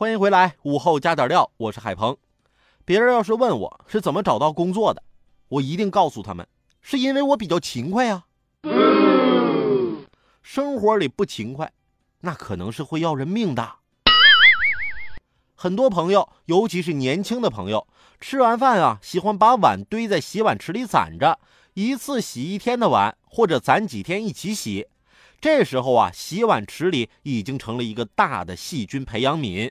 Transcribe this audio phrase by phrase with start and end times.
[0.00, 2.16] 欢迎回来，午后加点料，我是海鹏。
[2.86, 5.02] 别人要是问我是怎么找到工作的，
[5.48, 6.48] 我一定告诉他们，
[6.80, 8.24] 是因为我比较勤快呀。
[10.40, 11.70] 生活里不勤快，
[12.20, 13.74] 那可能是会要人命的。
[15.54, 17.86] 很多朋友，尤其是年轻的朋友，
[18.18, 21.38] 吃完饭啊，喜欢把碗堆在洗碗池里攒着，
[21.74, 24.88] 一次洗一天的碗，或者攒几天一起洗。
[25.42, 29.70] 这时候啊，洗碗池里已经成了一个大的细菌培养皿。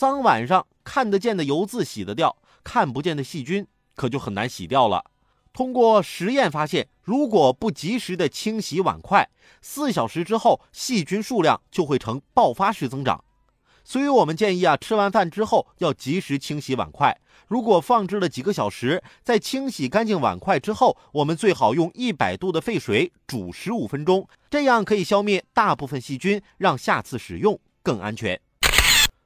[0.00, 5.04] 脏碗上看得见的油渍洗得掉，看不见的细菌可就很难洗掉了。
[5.52, 9.28] 通过实验发现，如果不及时的清洗碗筷，
[9.60, 13.22] 四小时之后细菌数量就会呈爆发式增长。
[13.84, 17.14] 所以我们建议啊，吃完饭之后要及时清洗碗筷。
[17.46, 28.40] 如果放置了几个小时，在清洗干净碗筷之后，我们最好用一百度的沸水煮十五分钟，这样可以消灭大部分细菌，让下次使用更安全。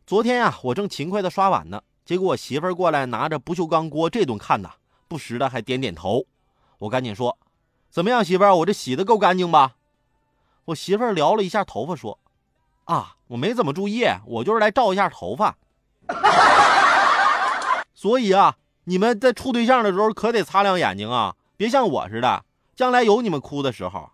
[0.07, 4.73] 昨天呀，我正勤快的刷碗呢，结果我媳妇儿过来拿着不锈钢锅，这顿看呐，
[5.09, 6.27] 不时的还点点头。
[6.77, 7.39] 我赶紧说
[7.89, 9.77] ：“怎么样，媳妇儿，我这洗的够干净吧？”
[10.67, 12.19] 我媳妇儿撩了一下头发，说
[12.85, 15.57] ：“啊，我没怎么注意，我就是来照一下头发。
[17.95, 22.45] ”所以啊，你们在处对象的时候可得擦亮眼睛啊，别像我似的，
[22.77, 24.11] 将来有你们哭的时候。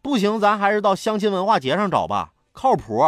[0.00, 3.04] 不行，咱还是到相亲文化节上找吧，靠谱。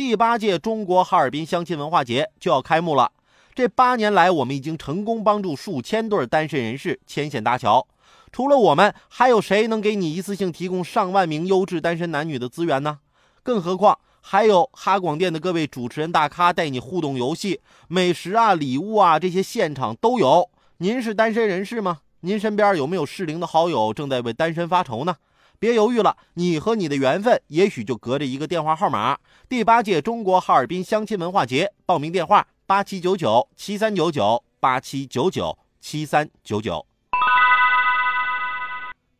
[0.00, 3.12] 第八届中国哈尔滨相亲文化节就要开幕了。
[3.54, 7.86] 这八年来，我们已经成功帮助数千对单身人士牵线搭桥。
[8.32, 13.00] 除了我们，还有谁能给你一次性提供上万名优质单身男女的资源呢？
[13.42, 13.98] 更何况。
[14.22, 20.48] 还有哈广电的各位主持人大咖带你互动游戏、美食啊、礼物啊，这些现场都有。
[20.78, 21.98] 您是单身人士吗？
[22.20, 25.16] 您身边有没有适龄的好友正在为单身发愁呢？
[25.60, 29.18] 别犹豫了，你和你的缘分也许就隔着一个电话号码。
[29.46, 36.86] 第八届中国哈尔滨相亲文化节报名电话：八七九九七三九九八七九九七三九九。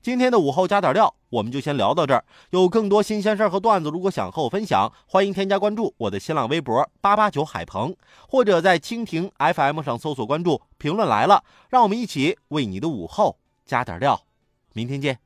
[0.01, 2.25] 今天的午后加点料，我们就先聊到这儿。
[2.49, 7.95] 有更多新鲜事儿和段子，如果想和我分享，欢迎添加关注我的新浪微博八八九海鹏，
[8.27, 13.37] 或者在蜻蜓 FM 上搜索关注“评论来了”，让我们一起为你的午后
[13.67, 14.23] 加点料。
[14.73, 15.19] 明天见。